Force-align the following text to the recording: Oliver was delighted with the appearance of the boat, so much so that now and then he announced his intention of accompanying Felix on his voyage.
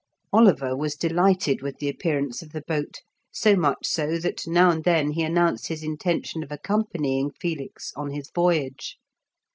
Oliver 0.33 0.75
was 0.75 0.95
delighted 0.95 1.61
with 1.61 1.77
the 1.77 1.87
appearance 1.87 2.41
of 2.41 2.53
the 2.53 2.63
boat, 2.63 3.01
so 3.31 3.55
much 3.55 3.85
so 3.85 4.17
that 4.17 4.47
now 4.47 4.71
and 4.71 4.83
then 4.83 5.11
he 5.11 5.21
announced 5.21 5.67
his 5.67 5.83
intention 5.83 6.41
of 6.41 6.51
accompanying 6.51 7.29
Felix 7.29 7.93
on 7.95 8.09
his 8.09 8.31
voyage. 8.33 8.97